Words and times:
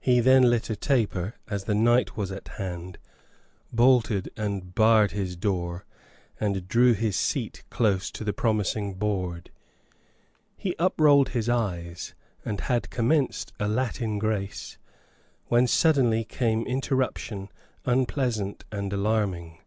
He 0.00 0.20
then 0.20 0.44
lit 0.44 0.70
a 0.70 0.76
taper, 0.76 1.34
as 1.46 1.64
the 1.64 1.74
night 1.74 2.16
was 2.16 2.32
at 2.32 2.48
hand, 2.56 2.96
bolted 3.70 4.30
and 4.34 4.74
barred 4.74 5.10
his 5.10 5.36
door, 5.36 5.84
and 6.40 6.66
drew 6.66 6.94
his 6.94 7.16
seat 7.16 7.62
close 7.68 8.10
to 8.12 8.24
the 8.24 8.32
promising 8.32 8.94
board. 8.94 9.50
He 10.56 10.74
uprolled 10.78 11.28
his 11.36 11.50
eyes, 11.50 12.14
and 12.46 12.60
had 12.62 12.88
commenced 12.88 13.52
a 13.60 13.68
Latin 13.68 14.18
grace, 14.18 14.78
when 15.48 15.66
suddenly 15.66 16.24
came 16.24 16.66
interruption 16.66 17.50
unpleasant 17.84 18.64
and 18.72 18.90
alarming. 18.90 19.58